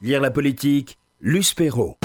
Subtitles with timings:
[0.00, 1.96] Lire la politique, Luce Perrault.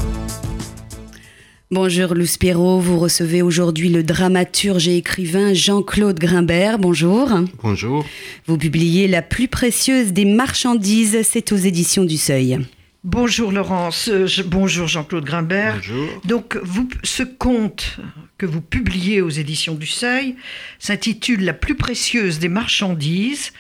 [1.72, 6.78] Bonjour Luce Perrault, vous recevez aujourd'hui le dramaturge et écrivain Jean-Claude Grimbert.
[6.78, 7.30] Bonjour.
[7.64, 8.06] Bonjour.
[8.46, 12.60] Vous publiez La plus précieuse des marchandises, c'est aux éditions du Seuil.
[13.04, 15.76] Bonjour Laurence, euh, je- bonjour Jean-Claude Grimbert.
[15.78, 16.08] Bonjour.
[16.26, 17.98] Donc vous, ce conte
[18.38, 20.36] que vous publiez aux éditions du Seuil
[20.80, 23.52] s'intitule La plus précieuse des marchandises,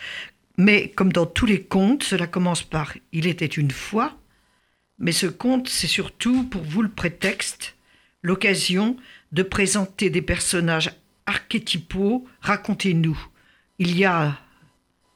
[0.57, 4.15] mais comme dans tous les contes, cela commence par Il était une fois,
[5.03, 7.75] mais ce conte c'est surtout pour vous le prétexte,
[8.21, 8.97] l'occasion
[9.33, 10.91] de présenter des personnages
[11.25, 12.25] archétypaux.
[12.41, 13.19] Racontez-nous.
[13.79, 14.39] Il y a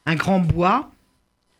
[0.05, 0.91] un grand bois,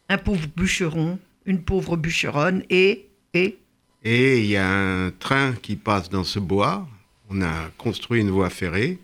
[0.10, 3.08] un pauvre bûcheron, une pauvre bûcheronne et...
[3.34, 3.58] et?
[4.04, 6.88] Et il y a un train qui passe dans ce bois.
[7.30, 9.00] On a construit une voie ferrée.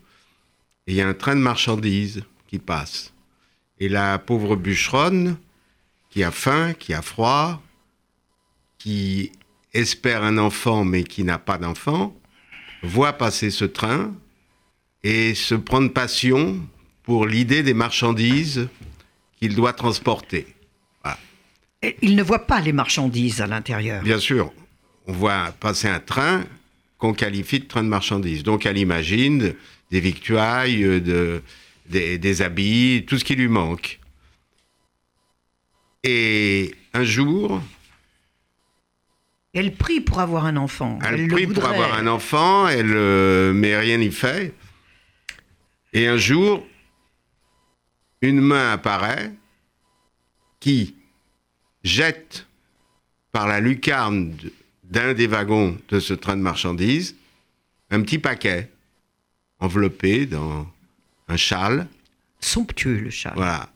[0.86, 3.14] Et il y a un train de marchandises qui passe.
[3.80, 5.38] Et la pauvre bûcheronne,
[6.10, 7.62] qui a faim, qui a froid,
[8.84, 9.32] qui
[9.74, 12.14] espère un enfant mais qui n'a pas d'enfant,
[12.82, 14.14] voit passer ce train
[15.04, 16.60] et se prend de passion
[17.04, 18.68] pour l'idée des marchandises
[19.40, 20.48] qu'il doit transporter.
[21.82, 24.04] et il ne voit pas les marchandises à l'intérieur.
[24.04, 24.52] Bien sûr,
[25.08, 26.44] on voit passer un train
[26.98, 28.44] qu'on qualifie de train de marchandises.
[28.44, 29.54] Donc elle imagine
[29.92, 31.42] des victuailles, euh, de,
[31.88, 34.00] des, des habits, tout ce qui lui manque.
[36.04, 37.62] Et un jour,
[39.54, 40.98] Elle prie pour avoir un enfant.
[41.06, 44.54] elle, le prie pour avoir un enfant, elle, euh, mais rien n'y fait.
[45.94, 46.66] Et un jour,
[48.22, 49.32] une main apparaît
[50.60, 50.96] qui
[51.84, 52.48] jette
[53.32, 54.36] par la lucarne
[54.84, 57.16] d'un des wagons de ce train de marchandises
[57.92, 58.72] un petit paquet
[59.60, 60.68] enveloppé dans
[61.28, 61.88] un châle.
[62.40, 63.34] Somptueux le châle.
[63.36, 63.70] Voilà,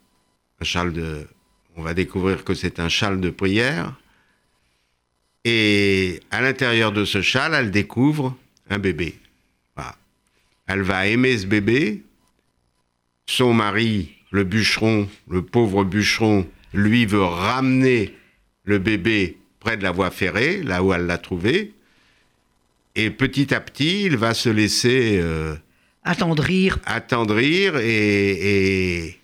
[0.59, 1.27] un châle de.
[1.75, 3.93] On va découvrir que c'est un châle de prière.
[5.49, 8.35] Et à l'intérieur de ce châle, elle découvre
[8.69, 9.17] un bébé.
[9.77, 9.95] Voilà.
[10.67, 12.03] Elle va aimer ce bébé.
[13.27, 18.13] Son mari, le bûcheron, le pauvre bûcheron, lui veut ramener
[18.65, 21.71] le bébé près de la voie ferrée, là où elle l'a trouvé.
[22.95, 25.55] Et petit à petit, il va se laisser euh,
[26.03, 26.77] Attendrir.
[26.85, 29.19] attendrir et, et,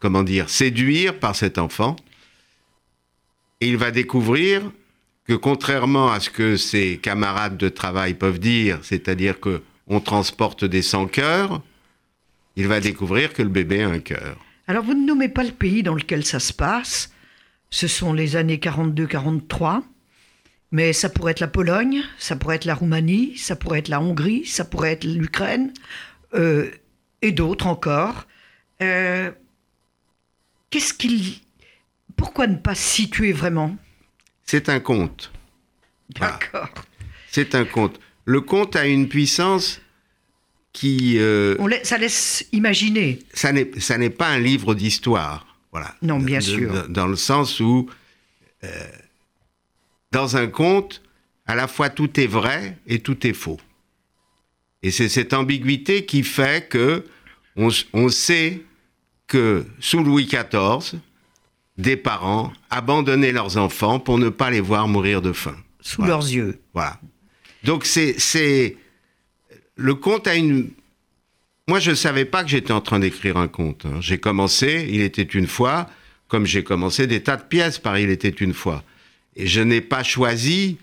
[0.00, 1.94] comment dire séduire par cet enfant.
[3.60, 4.62] Et il va découvrir
[5.30, 10.64] que contrairement à ce que ses camarades de travail peuvent dire, c'est-à-dire que on transporte
[10.64, 11.62] des sans-cœurs,
[12.56, 14.44] il va découvrir que le bébé a un cœur.
[14.66, 17.12] Alors vous ne nommez pas le pays dans lequel ça se passe.
[17.70, 19.82] Ce sont les années 42-43.
[20.72, 24.00] Mais ça pourrait être la Pologne, ça pourrait être la Roumanie, ça pourrait être la
[24.00, 25.72] Hongrie, ça pourrait être l'Ukraine,
[26.34, 26.72] euh,
[27.22, 28.26] et d'autres encore.
[28.82, 29.30] Euh,
[30.70, 31.34] Qu'est-ce qu'il...
[32.16, 33.76] Pourquoi ne pas situer vraiment
[34.50, 35.30] C'est un conte.
[36.16, 36.32] Voilà.
[36.40, 36.68] D'accord.
[37.30, 38.00] C'est un conte.
[38.24, 39.80] Le conte a une puissance
[40.72, 43.20] qui, euh, On ça laisse imaginer.
[43.32, 45.94] ça n'est ça n'est pas un livre d'histoire, voilà.
[46.02, 46.72] Non, bien De- sûr.
[46.72, 47.88] de- dans le sens où,
[48.64, 48.68] euh,
[50.10, 51.00] dans un conte,
[51.46, 53.60] à la fois tout est vrai et tout est faux.
[54.82, 57.04] Et c'est cette ambiguïté qui fait que
[57.54, 58.62] on, s- on sait
[59.28, 60.98] que sous Louis XIV,
[61.78, 65.56] des parents abandonnaient leurs enfants pour ne pas les voir mourir de faim.
[65.80, 66.14] Sous Voilà.
[66.14, 66.60] leurs yeux.
[66.74, 66.98] Voilà.
[67.64, 68.76] Donc c'est c'est
[69.76, 70.70] le conte a une
[71.68, 73.86] moi je savais pas que j'étais en train d'écrire un conte.
[73.86, 73.98] hein.
[74.00, 75.88] J'ai commencé, il était une fois,
[76.28, 78.82] comme j'ai commencé des tas de pièces par il était une fois.
[79.36, 80.78] Et je n'ai pas choisi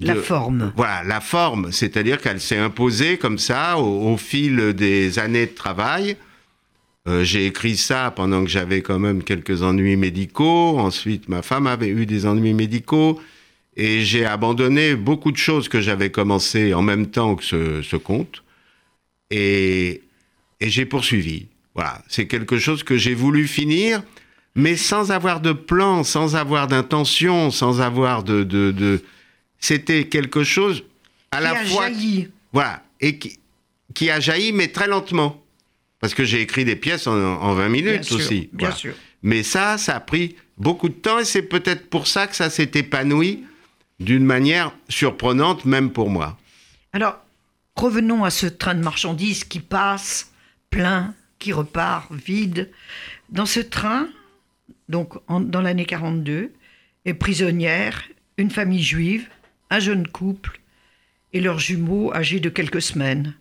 [0.00, 0.72] La de- forme.
[0.76, 5.52] Voilà, la forme, c'est-à-dire qu'elle s'est imposée comme ça au, au fil des années de
[5.54, 6.16] travail.
[7.06, 10.78] Euh, j'ai écrit ça pendant que j'avais quand même quelques ennuis médicaux.
[10.78, 13.20] Ensuite, ma femme avait eu des ennuis médicaux.
[13.76, 17.96] Et j'ai abandonné beaucoup de choses que j'avais commencé en même temps que ce, ce
[17.96, 18.42] conte.
[19.30, 20.02] Et,
[20.60, 21.48] et j'ai poursuivi.
[21.74, 24.02] Voilà, c'est quelque chose que j'ai voulu finir,
[24.54, 28.44] mais sans avoir de plan, sans avoir d'intention, sans avoir de...
[28.44, 29.02] de, de...
[29.58, 30.84] C'était quelque chose
[31.32, 31.88] à Qui la a fois...
[31.88, 32.28] jailli.
[32.52, 33.40] Voilà, et qui,
[33.92, 35.43] qui a jailli, mais très lentement.
[36.04, 38.50] Parce que j'ai écrit des pièces en, en 20 minutes Bien sûr, aussi.
[38.52, 38.74] bien Voilà.
[38.76, 38.94] sûr.
[39.22, 42.50] Mais ça, ça a pris beaucoup de temps et c'est peut-être pour ça que ça
[42.50, 43.44] s'est épanoui
[44.00, 46.38] d'une manière surprenante, même pour moi.
[46.92, 47.16] Alors,
[47.74, 50.30] revenons à ce train de marchandises qui passe
[50.68, 52.70] plein, qui repart vide.
[53.30, 54.06] Dans ce train,
[54.90, 56.52] donc en- dans l'année 42,
[57.06, 58.02] est prisonnière
[58.36, 59.26] une famille juive,
[59.70, 60.60] un jeune couple
[61.32, 63.32] et leurs jumeaux âgés de quelques semaines.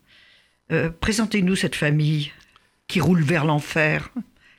[0.72, 2.32] Euh, Présentez-nous cette famille
[2.94, 4.12] qui roule vers l'enfer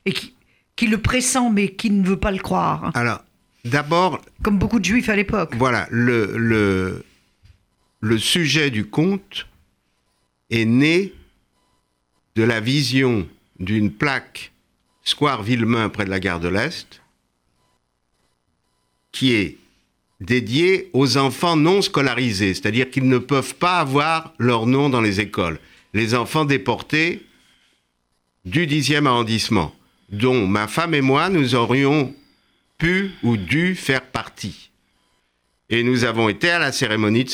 [0.07, 0.35] et qui,
[0.75, 2.91] qui le pressent mais qui ne veut pas le croire.
[2.95, 3.23] Alors,
[3.65, 5.55] d'abord, Comme beaucoup de juifs à l'époque.
[5.57, 7.05] voilà, le, le,
[8.01, 9.47] le sujet du conte
[10.51, 11.13] est né
[12.35, 13.29] de la vision
[13.61, 14.51] d'une plaque
[15.05, 17.01] Square Villemain près de la gare de l'Est,
[19.13, 19.59] qui est
[20.21, 25.21] dédiée aux enfants non scolarisés, c'est-à-dire qu'ils ne peuvent pas avoir leur nom dans les
[25.21, 25.61] écoles.
[25.93, 27.25] Les enfants déportés
[28.45, 29.75] du 10e arrondissement,
[30.11, 32.15] dont ma femme et moi, nous aurions
[32.79, 34.71] pu ou dû faire partie.
[35.71, 37.25] Et nous avons été à la cérémonie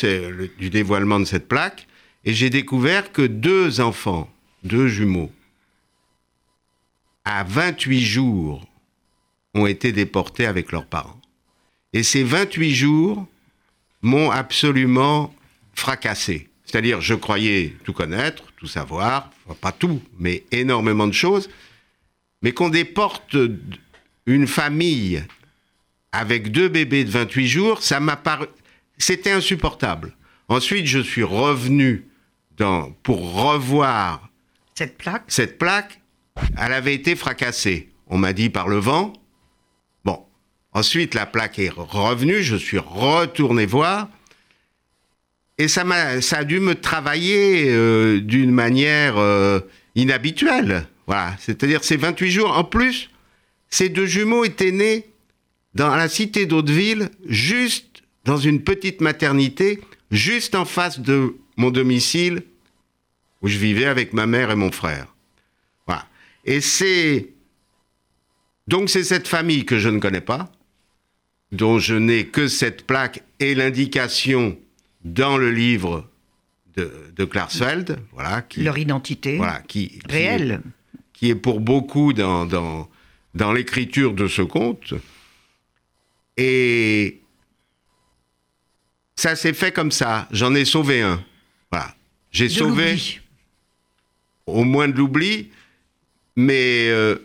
[0.59, 1.87] du dévoilement de cette plaque,
[2.25, 4.31] et j'ai découvert que deux enfants,
[4.63, 5.33] deux jumeaux,
[7.25, 8.67] à 28 jours,
[9.55, 11.21] ont été déportés avec leurs parents.
[11.93, 13.27] Et ces 28 jours
[14.03, 15.35] m'ont absolument
[15.75, 16.50] fracassé.
[16.71, 21.51] C'est-à-dire, je croyais tout connaître, tout savoir, pas tout, mais énormément de choses,
[22.43, 23.37] mais qu'on déporte
[24.27, 25.25] une famille
[26.13, 28.47] avec deux bébés de 28 jours, ça m'a paru...
[28.99, 30.15] C'était insupportable.
[30.49, 32.07] Ensuite, je suis revenu
[32.57, 34.29] dans, pour revoir
[34.77, 35.25] Cette plaque.
[35.27, 36.01] cette plaque,
[36.57, 37.89] elle avait été fracassée.
[38.07, 39.13] On m'a dit par le vent.
[40.05, 40.25] Bon.
[40.73, 42.43] Ensuite, la plaque est revenue.
[42.43, 44.09] Je suis retourné voir.
[45.61, 49.61] Et ça, m'a, ça a dû me travailler euh, d'une manière euh,
[49.95, 50.87] inhabituelle.
[51.07, 51.37] Voilà.
[51.39, 52.57] C'est-à-dire, ces 28 jours.
[52.57, 53.11] En plus,
[53.69, 55.11] ces deux jumeaux étaient nés
[55.75, 59.81] dans la cité d'Hauteville, juste dans une petite maternité,
[60.11, 62.43] juste en face de mon domicile
[63.43, 65.09] où je vivais avec ma mère et mon frère.
[65.87, 66.07] Voilà.
[66.47, 67.29] Et c'est.
[68.67, 70.51] Donc, c'est cette famille que je ne connais pas,
[71.53, 74.57] dont je n'ai que cette plaque et l'indication
[75.05, 76.09] dans le livre
[76.77, 80.61] de, de Klarsfeld, voilà, qui, Leur identité voilà, qui, qui est- réelle.
[81.13, 82.89] qui est pour beaucoup dans, dans,
[83.35, 84.95] dans l'écriture de ce conte.
[86.37, 87.21] Et
[89.17, 90.29] ça s'est fait comme ça.
[90.31, 91.23] J'en ai sauvé un.
[91.71, 91.95] Voilà.
[92.31, 92.99] J'ai sauvé
[94.47, 95.51] au moins de l'oubli,
[96.37, 97.17] mais euh,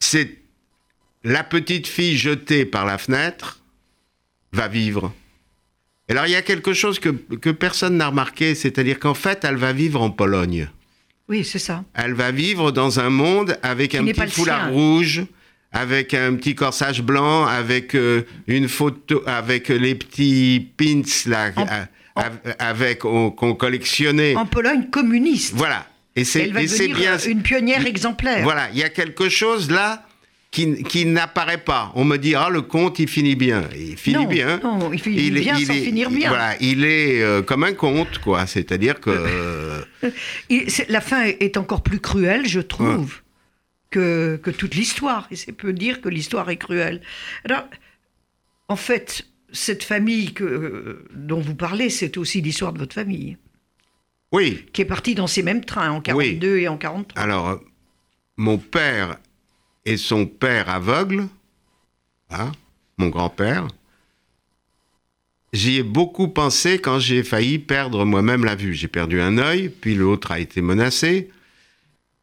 [0.00, 0.38] c'est
[1.24, 3.61] la petite fille jetée par la fenêtre
[4.52, 5.12] va vivre.
[6.08, 9.56] Alors il y a quelque chose que, que personne n'a remarqué, c'est-à-dire qu'en fait elle
[9.56, 10.68] va vivre en Pologne.
[11.28, 11.84] Oui, c'est ça.
[11.94, 14.70] Elle va vivre dans un monde avec Qui un petit foulard sien.
[14.72, 15.22] rouge,
[15.70, 21.64] avec un petit corsage blanc, avec euh, une photo, avec les petits pins là, En-
[21.64, 22.30] a- a-
[22.68, 24.36] avec on- qu'on collectionnait.
[24.36, 25.54] En Pologne communiste.
[25.54, 25.86] Voilà.
[26.14, 27.12] Et c'est Elle va et c'est devenir bien.
[27.14, 28.42] euh, une pionnière exemplaire.
[28.42, 30.04] Voilà, il y a quelque chose là
[30.52, 31.90] qui, qui n'apparaît pas.
[31.96, 33.68] On me dit ah le conte il finit bien.
[33.76, 34.60] Il finit Non, bien.
[34.62, 36.28] non, il finit bien sans finir bien.
[36.28, 38.46] Voilà, il est euh, comme un conte quoi.
[38.46, 39.10] C'est-à-dire que
[40.04, 40.10] euh,
[40.88, 43.22] la fin est encore plus cruelle, je trouve,
[43.90, 45.26] que, que toute l'histoire.
[45.32, 47.00] Et c'est peu dire que l'histoire est cruelle.
[47.44, 47.64] Alors,
[48.68, 53.36] en fait, cette famille que, euh, dont vous parlez, c'est aussi l'histoire de votre famille,
[54.32, 54.64] oui.
[54.72, 57.22] qui est partie dans ces mêmes trains en 42 et en 43.
[57.22, 57.56] Alors euh,
[58.36, 59.18] mon père
[59.84, 61.28] et son père aveugle,
[62.30, 62.52] hein,
[62.98, 63.68] mon grand-père.
[65.52, 68.74] J'y ai beaucoup pensé quand j'ai failli perdre moi-même la vue.
[68.74, 71.30] J'ai perdu un œil, puis l'autre a été menacé.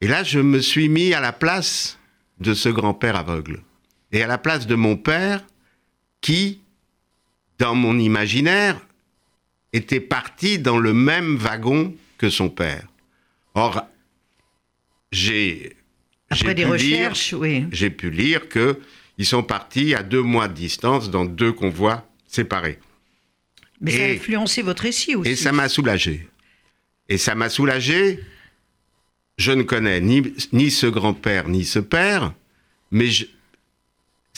[0.02, 2.00] Et là, je me suis mis à la place
[2.40, 3.62] de ce grand-père aveugle.
[4.12, 5.46] Et à la place de mon père,
[6.22, 6.62] qui,
[7.60, 8.80] dans mon imaginaire,
[9.74, 12.88] était parti dans le même wagon que son père.
[13.54, 13.84] Or,
[15.12, 15.76] j'ai
[16.30, 17.66] Après j'ai des pu lire- recherches, oui.
[17.72, 18.80] j'ai pu lire que
[19.18, 22.80] ils sont partis à deux mois de distance dans deux convois séparés.
[23.82, 25.32] Mais ça a influencé votre récit aussi.
[25.32, 26.28] Et ça m'a soulagé.
[27.08, 28.20] Et ça m'a soulagé.
[29.38, 32.34] Je ne connais ni, ni ce grand-père ni ce père,
[32.92, 33.10] mais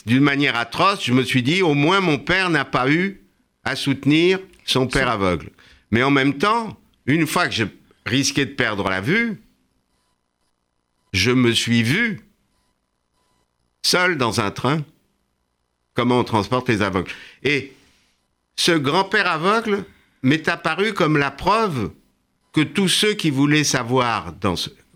[0.06, 3.20] d'une manière atroce, je me suis dit, au moins mon père n'a pas eu
[3.64, 5.50] à soutenir son père aveugle.
[5.92, 7.66] Mais en même temps, une fois que j'ai
[8.06, 9.42] risqué de perdre la vue,
[11.14, 12.22] je me suis vu
[13.84, 14.84] seul dans un train.
[15.94, 17.12] Comment on transporte les aveugles.
[17.44, 17.74] Et
[18.56, 19.84] ce grand-père aveugle
[20.24, 21.92] m'est apparu comme la preuve
[22.54, 24.34] que tous ceux qui voulaient savoir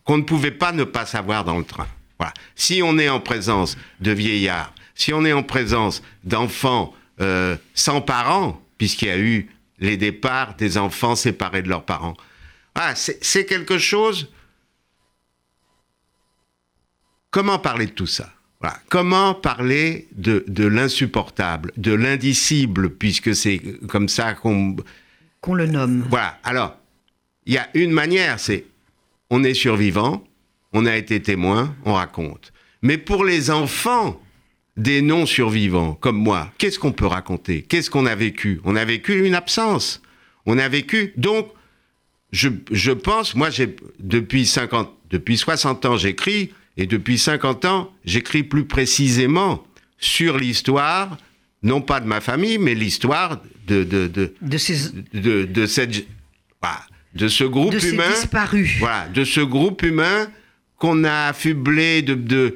[0.03, 1.87] qu'on ne pouvait pas ne pas savoir dans le train.
[2.19, 2.33] Voilà.
[2.55, 8.01] Si on est en présence de vieillards, si on est en présence d'enfants euh, sans
[8.01, 12.15] parents, puisqu'il y a eu les départs des enfants séparés de leurs parents,
[12.75, 14.29] ah, c'est quelque chose.
[17.35, 18.31] Comment parler de tout ça?
[18.61, 18.77] Voilà.
[18.87, 24.77] Comment parler de, de l'insupportable, de l'indicible, puisque c'est comme ça qu'on
[25.41, 26.05] Qu'on le nomme.
[26.09, 26.39] voilà.
[26.45, 26.77] Alors,
[27.45, 28.63] il y a une manière, c'est
[29.29, 30.23] on est survivant,
[30.71, 32.53] on a été témoin, on raconte.
[32.81, 34.17] Mais pour les enfants,
[34.77, 37.63] des non-survivants comme moi, qu'est-ce qu'on peut raconter?
[37.63, 38.61] Qu'est-ce qu'on a vécu?
[38.63, 40.01] On a vécu une absence.
[40.45, 41.11] On a vécu.
[41.17, 41.49] Donc,
[42.31, 47.91] je, je pense, moi, j'ai depuis 50, depuis 60 ans, j'écris, et depuis 50 ans,
[48.03, 49.63] j'écris plus précisément
[49.97, 51.17] sur l'histoire,
[51.63, 56.05] non pas de ma famille, mais l'histoire de, de, de, De ces, de, de cette,
[56.61, 56.81] voilà,
[57.15, 58.75] de ce groupe de ces humain disparus.
[58.79, 60.27] voilà, de ce groupe humain
[60.77, 62.55] qu'on a affublé de, de-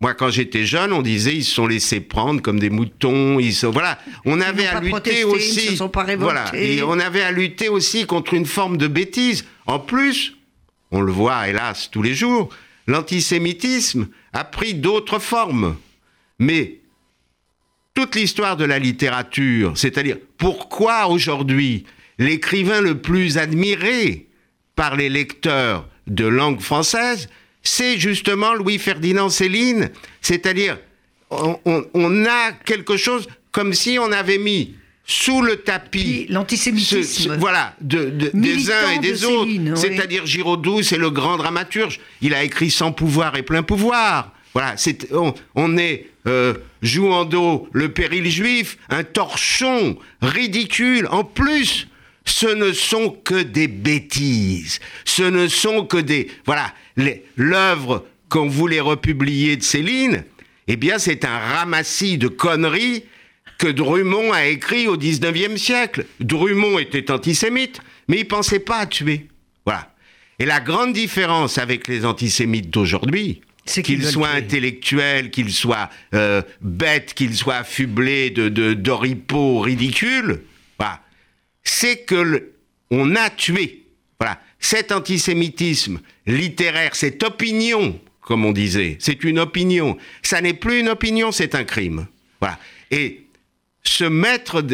[0.00, 3.38] Moi, quand j'étais jeune, on disait ils se sont laissés prendre comme des moutons.
[3.38, 3.70] Ils sont...
[3.70, 5.66] Voilà, on avait à lutter protesté, ils aussi.
[5.66, 6.32] ne se sont pas révoltés.
[6.34, 9.44] Voilà, et on avait à lutter aussi contre une forme de bêtise.
[9.66, 10.34] En plus,
[10.90, 12.48] on le voit hélas tous les jours,
[12.86, 15.76] l'antisémitisme a pris d'autres formes.
[16.38, 16.80] Mais
[17.94, 21.84] toute l'histoire de la littérature, c'est-à-dire pourquoi aujourd'hui
[22.18, 24.26] l'écrivain le plus admiré
[24.76, 27.28] par les lecteurs de langue française,
[27.62, 29.90] c'est justement Louis-Ferdinand Céline.
[30.22, 30.78] C'est-à-dire,
[31.30, 34.74] on, on- on a quelque chose comme si on avait mis
[35.12, 37.36] sous le tapis l'antisémitisme.
[37.38, 39.44] voilà, de, de- des uns et de des autres.
[39.50, 39.60] Oui.
[39.74, 41.98] C'est-à-dire Giraudoux, c'est le grand dramaturge.
[42.22, 44.32] Il a écrit Sans pouvoir et plein pouvoir.
[44.54, 51.08] Voilà, c'est, on, on est euh, Jouando, le péril juif, un torchon ridicule.
[51.10, 51.88] En plus,
[52.24, 54.78] ce ne sont que des bêtises.
[55.04, 56.28] Ce ne sont que des.
[56.46, 56.72] Voilà,
[57.36, 60.22] l'œuvre qu'on voulait republier de Céline,
[60.68, 63.04] eh bien, c'est un ramassis de conneries
[63.60, 66.06] que Drummond a écrit au 19e siècle.
[66.18, 69.26] Drummond était antisémite, mais il pensait pas à tuer.
[69.66, 69.94] Voilà.
[70.38, 76.40] Et la grande différence avec les antisémites d'aujourd'hui, C'est qu'ils soient intellectuels, qu'ils soient euh,
[76.62, 78.90] bêtes, qu'ils soient affublés de,
[79.60, 80.40] ridicules,
[80.78, 81.02] voilà,
[81.62, 82.54] c'est que le-
[82.90, 83.84] on a tué.
[84.18, 84.40] Voilà.
[84.58, 89.98] Cet antisémitisme littéraire, cette opinion, comme on disait, c'est une opinion.
[90.22, 92.06] Ça n'est plus une opinion, c'est un crime.
[92.40, 92.58] Voilà.
[92.90, 93.26] Et
[93.82, 94.64] se mettre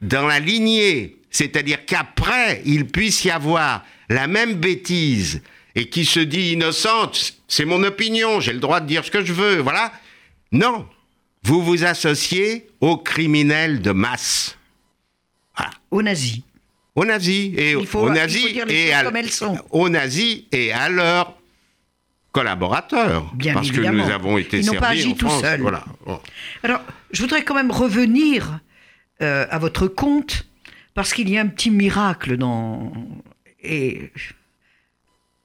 [0.00, 5.42] dans la lignée, c'est-à-dire qu'après, il puisse y avoir la même bêtise
[5.74, 9.24] et qui se dit innocente, c'est mon opinion, j'ai le droit de dire ce que
[9.24, 9.92] je veux, voilà.
[10.52, 10.86] Non,
[11.44, 14.56] vous vous associez aux criminels de masse,
[15.90, 16.40] Aux nazis.
[16.94, 19.30] aux nazis et Il faut- aux il nazis faut dire les et à, comme elles
[19.30, 19.58] sont.
[19.70, 21.34] aux nazis et à leurs
[22.32, 24.02] collaborateurs, Bien parce évidemment.
[24.04, 25.60] que nous avons été Ils n'ont servis pas agi en tout France, seuls.
[25.60, 25.84] Voilà.
[26.62, 26.80] Alors,
[27.12, 28.60] je voudrais quand même revenir
[29.20, 30.46] euh, à votre conte,
[30.94, 32.92] parce qu'il y a un petit miracle dans.
[33.62, 34.10] Et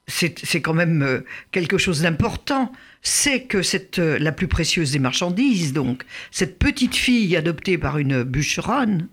[0.08, 1.22] c'est c'est quand même euh,
[1.52, 2.72] quelque chose d'important.
[3.02, 7.98] C'est que cette, euh, la plus précieuse des marchandises, donc, cette petite fille adoptée par
[7.98, 9.08] une bûcheronne,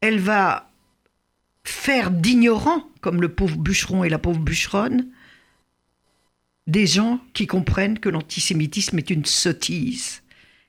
[0.00, 0.70] elle va
[1.64, 5.08] faire d'ignorants, comme le pauvre bûcheron et la pauvre bûcheronne,
[6.66, 10.22] des gens qui comprennent que l'antisémitisme est une sottise,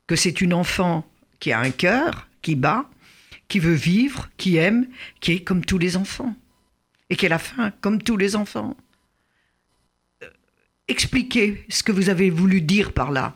[0.08, 1.06] que c'est une enfant
[1.40, 2.90] qui a un cœur, qui bat,
[3.48, 4.88] qui veut vivre, qui aime,
[5.20, 6.36] qui est comme tous les enfants,
[7.10, 8.76] et qu'elle a faim comme tous les enfants.
[10.24, 10.28] Euh,
[10.88, 13.36] Expliquez ce que vous avez voulu dire par là.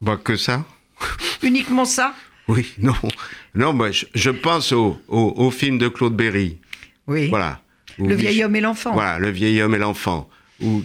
[0.00, 0.64] Bah, que ça
[1.42, 2.14] Uniquement ça?
[2.48, 2.94] Oui, non.
[3.54, 6.58] Non, moi, je, je pense au, au, au film de Claude Berry.
[7.06, 7.28] Oui.
[7.28, 7.62] Voilà.
[7.98, 8.92] Le vieil homme et l'enfant.
[8.92, 10.28] Voilà, le vieil homme et l'enfant.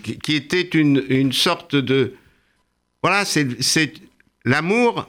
[0.03, 2.15] Qui, qui était une, une sorte de.
[3.05, 3.93] Voilà, c'est.
[4.45, 5.07] L'amour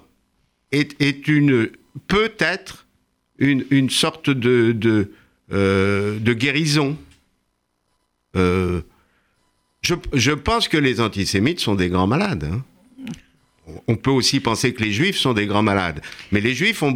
[0.71, 1.71] est, est une.
[2.09, 2.87] Peut-être
[3.39, 4.73] une, une sorte de.
[4.73, 5.13] de,
[5.53, 6.99] euh, de guérison.
[8.37, 8.83] Euh,
[9.81, 12.45] je, je pense que les antisémites sont des grands malades.
[12.45, 12.63] hein.
[13.89, 16.03] On peut aussi penser que les juifs sont des grands malades.
[16.33, 16.95] Mais les juifs ont,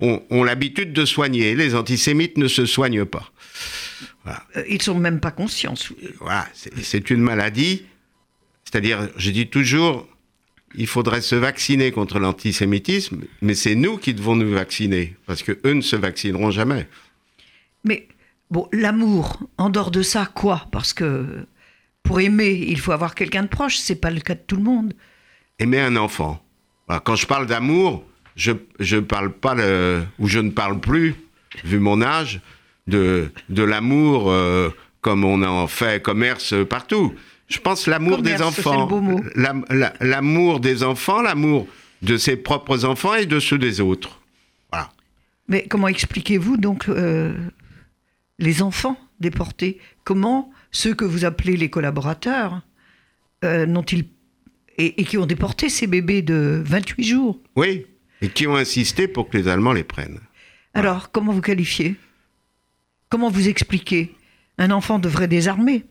[0.00, 1.54] ont, ont l'habitude de soigner.
[1.54, 3.32] Les antisémites ne se soignent pas.
[4.26, 4.32] Euh,
[4.68, 5.74] Ils sont même pas conscients.
[6.20, 6.46] Voilà,
[6.82, 7.84] c'est une maladie.
[8.70, 10.06] C'est-à-dire, je dis toujours,
[10.76, 15.58] il faudrait se vacciner contre l'antisémitisme, mais c'est nous qui devons nous vacciner, parce que
[15.64, 16.86] eux ne se vaccineront jamais.
[17.82, 18.06] Mais
[18.48, 20.68] bon, l'amour, en dehors de ça, quoi?
[20.70, 21.46] Parce que
[22.04, 23.76] pour aimer, il faut avoir quelqu'un de proche.
[23.76, 24.94] C'est pas le cas de tout le monde.
[25.58, 26.40] Aimer un enfant.
[26.86, 28.04] Voilà, quand je parle d'amour,
[28.36, 29.56] je je parle pas
[30.20, 31.16] ou je ne parle plus,
[31.64, 32.40] vu mon âge,
[32.86, 37.14] de de l'amour euh, comme on en fait commerce partout.
[37.50, 38.88] Je pense l'amour des enfants.
[39.34, 41.66] La- l'amour des enfants, l'amour
[42.02, 44.20] de ses propres enfants et de ceux des autres.
[44.70, 44.90] Voilà.
[45.48, 47.34] Mais comment expliquez-vous donc euh,
[48.38, 49.78] les enfants déportés?
[50.04, 52.62] Comment ceux que vous appelez les collaborateurs
[53.44, 54.04] euh, n'ont-ils
[54.78, 57.38] et, et qui ont déporté ces bébés de 28 jours?
[57.56, 57.84] Oui,
[58.22, 60.20] et qui ont insisté pour que les Allemands les prennent.
[60.72, 61.96] Alors, comment vous qualifiez?
[63.08, 64.14] Comment vous expliquez?
[64.56, 65.84] Un enfant devrait désarmer.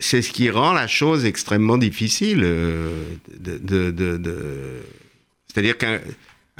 [0.00, 2.40] C'est ce qui rend la chose extrêmement difficile.
[2.44, 3.04] euh,
[3.36, 4.82] de, de- de- de-
[5.46, 6.00] C'est-à-dire qu'un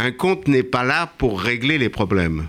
[0.01, 2.47] un conte n'est pas là pour régler les problèmes.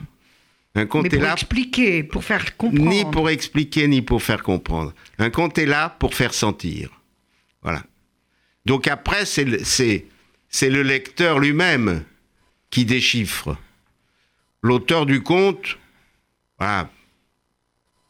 [0.75, 2.89] Un conte Mais est pour là expliquer, pour faire comprendre.
[2.89, 4.93] ni pour expliquer ni pour faire comprendre.
[5.17, 6.91] Un conte est là pour faire sentir.
[7.63, 7.83] Voilà.
[8.65, 9.57] Donc après, c'est le,
[10.69, 12.03] le lecteur lui-même
[12.69, 13.57] qui déchiffre.
[14.61, 15.77] L'auteur du conte,
[16.59, 16.89] voilà.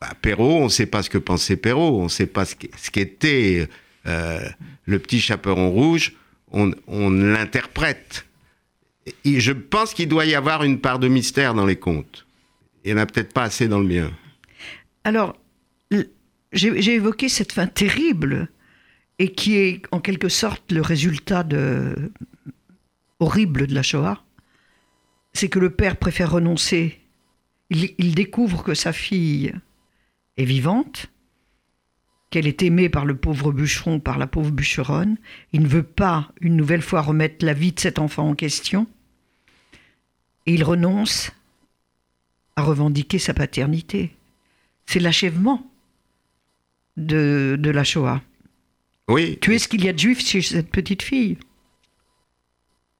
[0.01, 2.56] Bah, Perrault, on ne sait pas ce que pensait Perrault, on ne sait pas ce
[2.56, 3.68] qu'était
[4.06, 4.39] euh,
[4.86, 6.13] le petit chaperon rouge,
[6.51, 6.72] on,
[7.10, 8.25] l'interprète.
[9.25, 12.25] Et je pense qu'il doit y avoir une part de mystère dans les contes.
[12.84, 14.12] Il n'y en a peut-être pas assez dans le mien.
[15.03, 15.36] Alors,
[16.53, 18.50] j'ai évoqué cette fin terrible
[19.18, 21.94] et qui est en quelque sorte le résultat de,
[23.20, 24.24] horrible de la Shoah.
[25.34, 27.00] C'est que le père préfère renoncer.
[27.70, 29.53] Il découvre que sa fille
[30.39, 31.08] est vivante,
[32.29, 35.17] qu'elle est aimée par le pauvre bûcheron, par la pauvre bûcheronne.
[35.51, 38.88] Il ne veut pas une nouvelle fois remettre la vie de cet enfant en question.
[40.46, 41.31] Et il renonce
[42.55, 44.15] à revendiquer sa paternité.
[44.86, 45.69] C'est l'achèvement
[46.98, 48.22] de, de la Shoah.
[49.08, 51.38] Oui, Tu es ce qu'il y a de juif chez cette petite fille,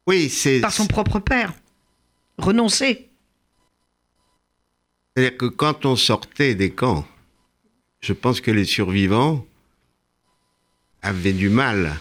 [0.10, 1.54] oui, c'est par son propre père.
[2.40, 3.10] Renoncer.
[5.16, 7.06] c'est-à-dire que quand on sortait des camps,
[8.02, 9.46] je pense que les survivants
[11.02, 12.00] avaient du mal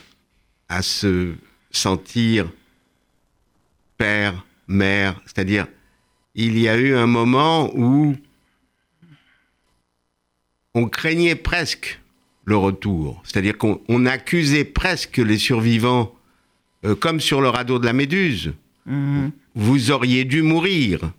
[0.68, 1.34] à se
[1.70, 2.50] sentir
[3.96, 5.66] père, mère, c'est-à-dire
[6.34, 8.16] il y a eu un moment où
[10.74, 12.00] on craignait presque
[12.44, 16.14] le retour, c'est-à-dire qu'on on accusait presque les survivants,
[16.84, 18.52] euh, comme sur le radeau de la Méduse,
[19.54, 21.12] vous auriez dû mourir.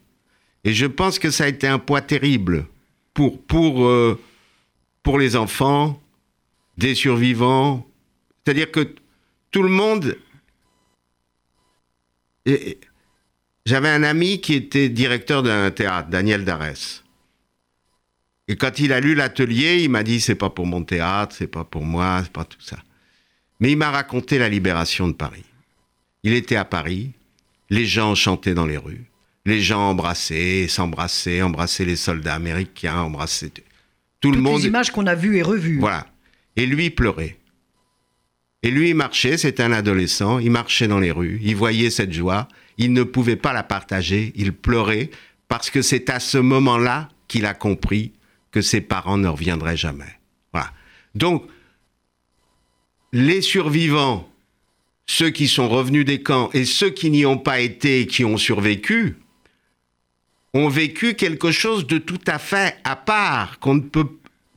[0.64, 2.66] Et je pense que ça a été un poids terrible
[3.14, 4.20] pour, pour, euh,
[5.10, 6.00] pour les enfants,
[6.78, 7.84] des survivants.
[8.46, 8.94] C'est-à-dire que
[9.50, 10.16] tout le monde...
[13.66, 17.04] J'avais un ami qui était directeur d'un théâtre, Daniel Darès.
[18.48, 21.48] Et quand il a lu l'atelier, il m'a dit c'est pas pour mon théâtre, c'est
[21.48, 22.78] pas pour moi, c'est pas tout ça.
[23.60, 25.46] Mais il m'a raconté la libération de Paris.
[26.22, 27.14] Il était à Paris,
[27.72, 29.10] les gens chantaient dans les rues,
[29.48, 33.52] les gens embrassaient, s'embrassaient, embrassaient les soldats américains, embrassaient
[34.22, 34.62] tout le monde.
[34.62, 35.80] les images qu'on a vues et revues.
[35.80, 36.08] Voilà.
[36.56, 37.38] Et lui pleurait.
[38.64, 42.12] Et lui il marchait, c'était un adolescent, il marchait dans les rues, il voyait cette
[42.12, 45.10] joie, il ne pouvait pas la partager, il pleurait
[45.48, 48.12] parce que c'est à ce moment-là qu'il a compris
[48.52, 50.20] que ses parents ne reviendraient jamais.
[50.52, 50.72] Voilà.
[51.16, 51.46] Donc,
[53.14, 54.30] les survivants,
[55.06, 58.26] ceux qui sont revenus des camps et ceux qui n'y ont pas été et qui
[58.26, 59.18] ont survécu,
[60.54, 64.08] ont vécu quelque chose de tout à fait à part, qu'on ne peut,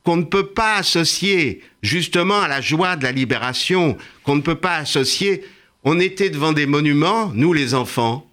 [0.03, 4.55] qu'on ne peut pas associer justement à la joie de la libération, qu'on ne peut
[4.55, 5.43] pas associer.
[5.83, 8.27] On était devant des monuments, nous les enfants,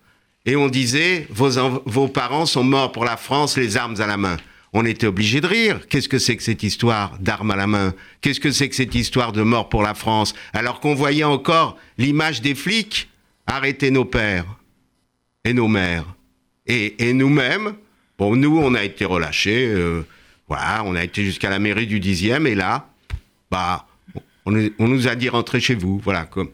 [0.47, 1.51] et on disait, vos,
[1.85, 4.37] vos parents sont morts pour la France, les armes à la main.
[4.73, 5.81] On était obligé de rire.
[5.89, 7.93] Qu'est-ce que c'est que cette histoire d'armes à la main?
[8.21, 10.33] Qu'est-ce que c'est que cette histoire de mort pour la France?
[10.53, 13.09] Alors qu'on voyait encore l'image des flics
[13.47, 14.47] arrêter nos pères
[15.45, 16.05] et nos mères.
[16.71, 17.75] Et, et nous-mêmes,
[18.19, 19.67] bon, nous, on a été relâchés.
[19.67, 20.03] euh,
[20.49, 22.89] voilà, on a été jusqu'à la mairie du 10e, et là,
[23.51, 23.87] bah,
[24.47, 26.01] on, nous a dit rentrez chez vous.
[26.03, 26.51] Voilà, comme.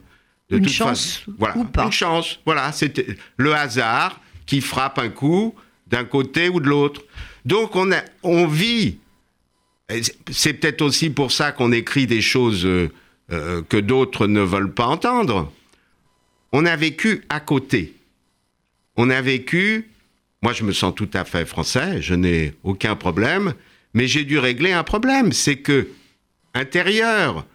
[0.49, 1.85] de Une toute chance façon, voilà, ou pas.
[1.85, 2.39] Une chance.
[2.45, 5.55] Voilà, c'était le hasard qui frappe un coup
[5.87, 7.01] d'un côté ou de l'autre.
[7.45, 8.97] Donc, on, a, on vit.
[10.31, 12.91] C'est peut-être aussi pour ça qu'on écrit des choses euh,
[13.31, 15.51] euh, que d'autres ne veulent pas entendre.
[16.51, 17.95] On a vécu à côté.
[18.95, 19.89] On a vécu,
[20.41, 23.53] moi je me sens tout à fait français, je n'ai aucun problème,
[23.93, 25.89] mais j'ai dû régler un problème, c'est que
[26.53, 27.45] intérieur,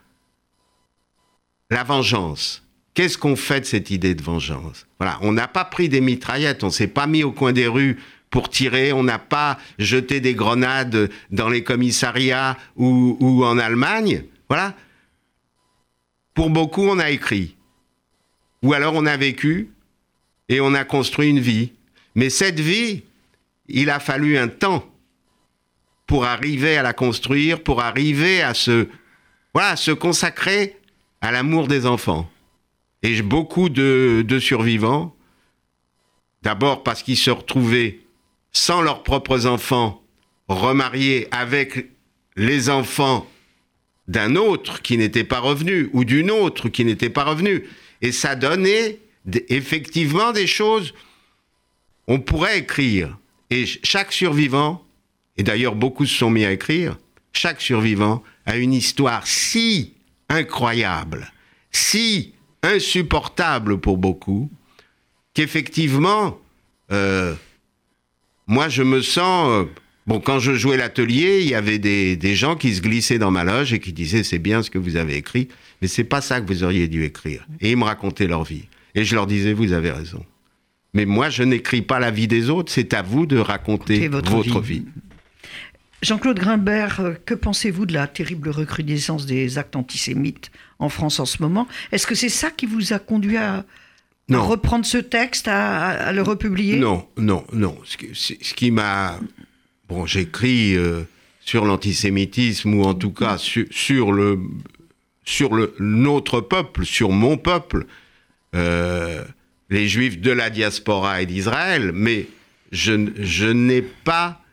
[1.70, 2.62] la vengeance.
[2.94, 4.86] Qu'est-ce qu'on fait de cette idée de vengeance?
[4.98, 7.98] Voilà, on n'a pas pris des mitraillettes, on s'est pas mis au coin des rues
[8.28, 14.24] pour tirer, on n'a pas jeté des grenades dans les commissariats ou, ou en Allemagne.
[14.48, 14.74] Voilà.
[16.34, 17.56] Pour beaucoup, on a écrit.
[18.62, 19.70] Ou alors on a vécu
[20.48, 21.72] et on a construit une vie.
[22.14, 23.04] Mais cette vie,
[23.68, 24.88] il a fallu un temps
[26.06, 28.88] pour arriver à la construire, pour arriver à se,
[29.54, 30.76] voilà, à se consacrer
[31.20, 32.30] à l'amour des enfants.
[33.02, 35.16] Et beaucoup de, survivants,
[36.42, 38.00] d'abord parce qu'ils se retrouvaient
[38.52, 40.02] sans leurs propres enfants,
[40.48, 41.90] remariés avec
[42.36, 43.26] les enfants
[44.08, 47.64] d'un autre qui n'était pas revenu, ou d'une autre qui n'était pas revenue.
[48.02, 48.98] Et ça donnait
[49.48, 50.92] effectivement des choses.
[52.08, 53.16] On pourrait écrire.
[53.50, 54.84] Et ch- chaque survivant,
[55.36, 56.98] et d'ailleurs beaucoup se sont mis à écrire,
[57.32, 59.94] chaque survivant a une histoire si
[60.28, 61.32] incroyable,
[61.70, 64.50] si insupportable pour beaucoup,
[65.34, 66.38] qu'effectivement,
[66.90, 67.34] euh,
[68.46, 69.48] moi je me sens...
[69.50, 69.64] euh,
[70.06, 73.30] bon, quand je jouais l'atelier, il y avait des, des gens qui se glissaient dans
[73.30, 75.48] ma loge et qui disaient c'est bien ce que vous avez écrit,
[75.80, 77.46] mais c'est pas ça que vous auriez dû écrire.
[77.60, 78.64] Et ils me racontaient leur vie.
[78.94, 80.24] Et je leur disais vous avez raison.
[80.94, 84.30] Mais moi, je n'écris pas la vie des autres, c'est à vous de raconter votre
[84.32, 84.80] votre, vie.
[84.80, 84.84] vie.
[86.02, 91.24] Jean-Claude Grimbert, euh, que pensez-vous de la terrible recrudescence des actes antisémites en France en
[91.26, 91.66] ce moment?
[91.92, 93.64] Est-ce que c'est ça qui vous a conduit à,
[94.30, 96.76] reprendre ce texte, à, le republier?
[96.76, 97.78] Non, non, non.
[97.84, 99.18] Ce qui, ce- ce qui m'a...
[99.88, 101.02] Bon, j'écris euh,
[101.40, 104.40] sur l'antisémitisme, ou en tout cas sur, sur le
[105.24, 107.86] sur le, notre peuple, sur mon peuple,
[108.56, 109.22] euh,
[109.72, 112.28] les juifs de la diaspora et d'Israël, mais
[112.72, 114.44] je, n'ai pas...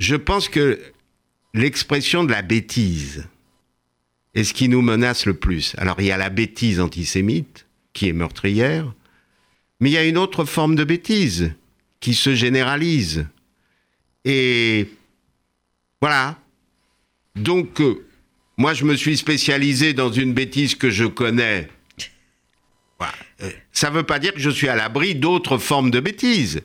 [0.00, 0.80] Je pense que
[1.54, 3.28] l'expression de la bêtise
[4.34, 5.76] est ce qui nous menace le plus.
[5.78, 8.92] Alors il y a la bêtise antisémite, qui est meurtrière,
[9.78, 11.52] mais il y a une autre forme de bêtise
[12.00, 13.28] qui se généralise.
[14.24, 14.88] Et
[16.00, 16.36] voilà.
[17.36, 18.04] Donc, euh,
[18.56, 21.68] moi, je me suis spécialisé dans une bêtise que je connais.
[23.42, 26.60] Euh, Ça ne veut pas dire que je suis à l'abri d'autres formes de bêtises.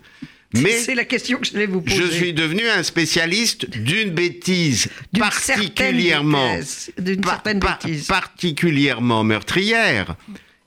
[0.53, 1.97] Mais C'est la question que j'allais vous poser.
[1.97, 7.79] je suis devenu un spécialiste d'une bêtise D'une particulièrement, certaine vitesse, d'une par- certaine par-
[7.83, 8.07] bêtise.
[8.07, 10.15] particulièrement meurtrière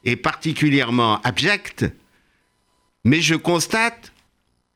[0.05, 1.85] et particulièrement abjecte.
[3.05, 4.13] Mais je constate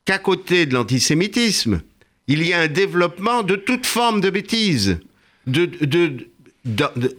[0.04, 1.82] qu'à côté de l'antisémitisme,
[2.26, 4.98] il y a un développement de toute forme de bêtise.
[5.46, 6.26] De, de-
[6.64, 7.16] de- de-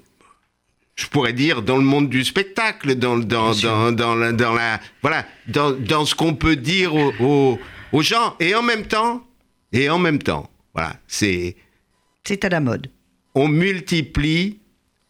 [0.98, 4.82] je pourrais dire dans le monde du spectacle, dans, dans, dans, dans la, dans la-
[5.02, 7.60] voilà, dans, dans ce qu'on peut dire aux, aux-
[7.94, 8.36] aux gens.
[8.40, 9.26] Et en même temps,
[9.72, 11.56] et en même temps, voilà, c'est
[12.26, 12.90] C'est à la mode.
[13.36, 14.60] on multiplie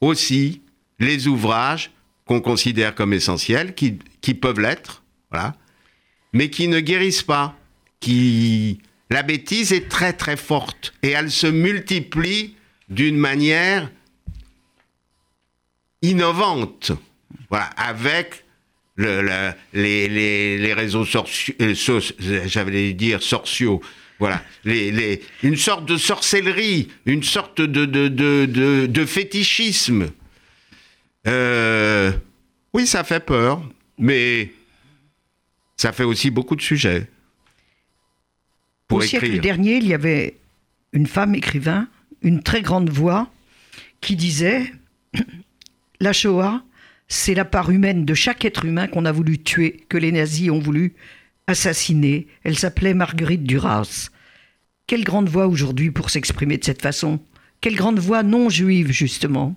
[0.01, 0.61] aussi
[0.99, 1.91] les ouvrages
[2.25, 5.55] qu'on considère comme essentiels, qui, qui peuvent l'être, voilà,
[6.33, 7.55] mais qui ne guérissent pas.
[8.01, 8.79] Qui...
[9.09, 12.55] La bêtise est très très forte et elle se multiplie
[12.89, 13.89] d'une manière
[16.01, 16.91] innovante,
[17.49, 18.43] voilà, avec
[18.95, 21.99] le- le- les, les- les réseaux sorciaux, euh, so-
[22.45, 23.81] j'allais dire sorciaux,
[24.19, 30.07] voilà, les, les- une sorte de sorcellerie, une sorte de, de, de, de- de fétichisme.
[31.27, 32.11] Euh,
[32.73, 33.61] oui, ça fait peur,
[33.97, 34.51] mais
[35.75, 37.07] ça fait aussi beaucoup de sujets.
[38.87, 40.37] Pour Au siècle dernier, il y avait
[40.93, 41.87] une femme écrivain,
[42.21, 43.29] une très grande voix,
[43.99, 44.71] qui disait
[45.99, 46.63] La Shoah,
[47.07, 50.49] c'est la part humaine de chaque être humain qu'on a voulu tuer, que les nazis
[50.51, 50.93] ont voulu
[51.47, 52.27] assassiner.
[52.43, 54.09] Elle s'appelait Marguerite Duras.
[54.85, 57.19] Quelle grande voix aujourd'hui pour s'exprimer de cette façon?
[57.61, 59.55] Quelle grande voix non juive, justement?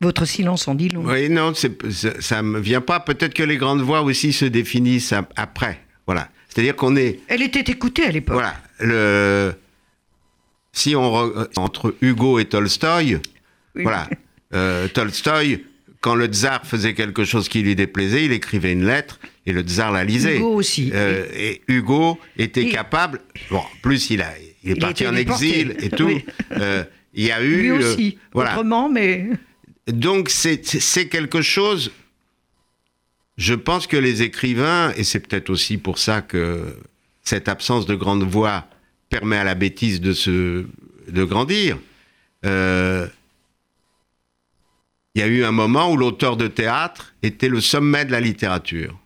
[0.00, 1.04] Votre silence en dit long.
[1.04, 2.98] Oui, non, ça- ça me vient pas.
[2.98, 5.80] Peut-être que les grandes voix aussi se définissent ap- après.
[6.06, 6.28] Voilà.
[6.48, 7.20] C'est-à-dire qu'on est.
[7.28, 8.34] Elle était écoutée à l'époque.
[8.34, 8.54] Voilà.
[8.80, 9.54] Le...
[10.72, 11.10] Si on.
[11.12, 13.18] re- Entre Hugo et Tolstoï,
[13.74, 13.82] Oui.
[13.82, 14.08] voilà.
[14.54, 15.64] Euh, Tolstoï,
[16.00, 19.62] quand le tsar faisait quelque chose qui lui déplaisait, il écrivait une lettre et le
[19.62, 20.36] tsar la lisait.
[20.36, 23.20] Hugo aussi, Euh, Et Hugo était Et- capable.
[23.50, 24.32] Bon, plus, il, a,
[24.64, 25.46] il est Il parti en déporté.
[25.60, 26.06] exil et tout.
[26.06, 26.24] Oui.
[26.52, 27.56] Euh, il y a eu.
[27.62, 28.18] Lui euh, aussi.
[28.32, 28.52] voilà.
[28.52, 29.28] Autrement, mais.
[29.88, 31.90] Donc c'est c'est quelque chose.
[33.36, 36.76] Je pense que les écrivains, et c'est peut-être aussi pour ça que
[37.24, 38.66] cette absence de grande voix
[39.12, 40.64] permet à la bêtise de se
[41.08, 41.78] de grandir.
[42.46, 43.06] euh,
[45.14, 48.20] Il y a eu un moment où l'auteur de théâtre était le sommet de la
[48.20, 48.98] littérature.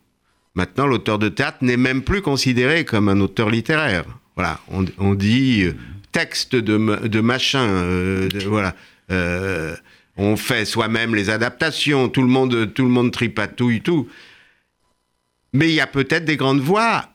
[0.55, 4.05] Maintenant, l'auteur de théâtre n'est même plus considéré comme un auteur littéraire.
[4.37, 5.75] Voilà, on, dit euh,
[6.13, 8.77] texte de, de machin, euh, voilà.
[10.19, 14.09] On fait soi-même les adaptations, tout le monde, tout le monde tripatouille, tout.
[15.53, 17.11] Mais il y a peut-être des grandes voix,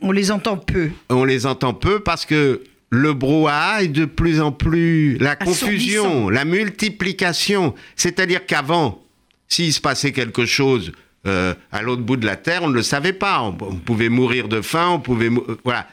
[0.00, 0.90] On les entend peu.
[1.08, 6.28] on les entend peu parce que le brouhaha est de plus en plus la confusion,
[6.30, 7.74] la multiplication.
[7.96, 9.02] C'est-à-dire qu'avant,
[9.48, 10.92] s'il se passait quelque chose
[11.26, 13.42] euh, à l'autre bout de la terre, on ne le savait pas.
[13.42, 15.86] On, on pouvait mourir de faim, on pouvait euh, voilà.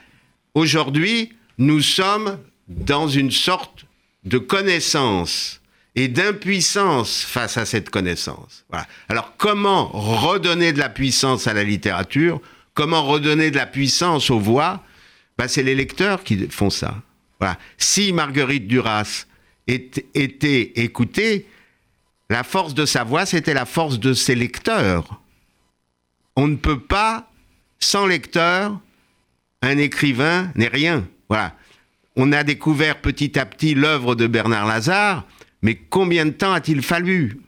[0.54, 2.38] Aujourd'hui, nous sommes
[2.68, 3.86] dans une sorte
[4.24, 5.62] de connaissance
[5.96, 8.66] et d'impuissance face à cette connaissance.
[8.70, 8.88] Voilà.
[9.10, 12.42] Alors comment redonner de la puissance à la littérature
[12.76, 14.84] Comment redonner de la puissance aux voix?
[15.38, 17.02] Ben, C'est les lecteurs qui font ça.
[17.40, 17.58] Voilà.
[17.78, 19.26] Si Marguerite Duras
[19.66, 21.48] était écoutée,
[22.30, 25.22] la force de sa voix, c'était la force de ses lecteurs.
[26.36, 27.32] On ne peut pas,
[27.80, 28.80] sans lecteurs,
[29.62, 31.08] un écrivain n'est rien.
[31.30, 31.56] Voilà.
[32.16, 35.26] on a découvert petit à petit l'œuvre de Bernard Lazare,
[35.62, 37.40] mais combien de temps a-t-il fallu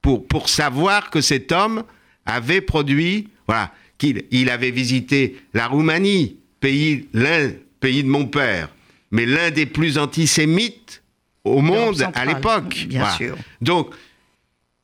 [0.00, 1.84] pour, pour savoir que cet homme
[2.24, 8.68] avait produit, voilà, qu'il il avait visité la Roumanie, pays, l'un, pays de mon père,
[9.10, 11.02] mais l'un des plus antisémites
[11.44, 12.86] au monde à l'époque.
[12.88, 13.16] bien Voilà.
[13.16, 13.36] sûr.
[13.60, 13.94] Donc,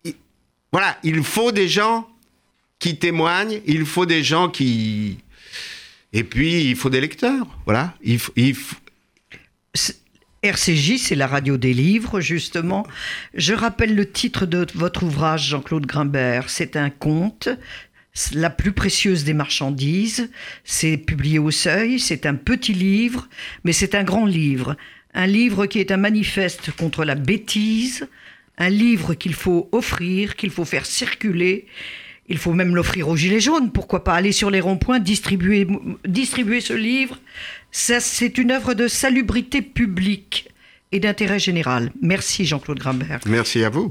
[0.05, 0.15] il-
[0.73, 2.09] voilà, il faut des gens
[2.79, 5.19] qui témoignent, il faut des gens qui...
[6.13, 7.95] Et puis, il faut des lecteurs, voilà.
[8.03, 8.77] Il faut, il faut-
[10.43, 12.85] RCJ, c'est la radio des livres, justement.
[13.35, 16.51] Je rappelle le titre de votre ouvrage, Jean-Claude Grimbert.
[16.51, 17.49] C'est un conte,
[18.35, 20.31] la plus précieuse des marchandises.
[20.65, 21.99] C'est publié au seuil.
[21.99, 23.29] C'est un petit livre,
[23.65, 24.77] mais c'est un grand livre.
[25.15, 28.09] Un livre qui est un manifeste contre la bêtise.
[28.59, 31.67] Un livre qu'il faut offrir, qu'il faut faire circuler.
[32.29, 33.73] Il faut même l'offrir aux Gilets jaunes.
[33.73, 35.67] Pourquoi pas aller sur les ronds-points, distribuer,
[36.07, 37.19] distribuer ce livre?
[37.73, 40.49] Ça, C'est une œuvre de salubrité publique
[40.93, 41.91] et d'intérêt général.
[42.01, 43.21] Merci Jean-Claude Grimbert.
[43.27, 43.91] Merci à vous.